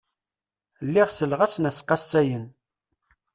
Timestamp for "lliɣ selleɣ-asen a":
0.85-1.71